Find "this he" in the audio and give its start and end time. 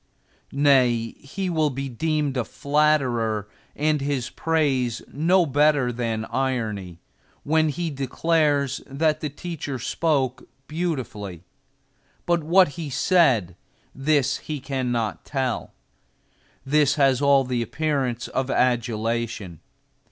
13.93-14.59